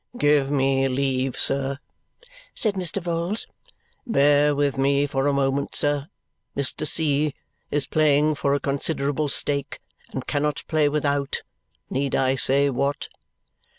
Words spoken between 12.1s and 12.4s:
I